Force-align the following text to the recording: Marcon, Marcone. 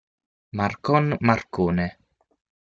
Marcon, 0.61 1.13
Marcone. 1.21 1.87